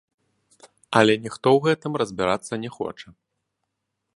[1.01, 3.07] Але ніхто ў гэтым разбірацца не хоча.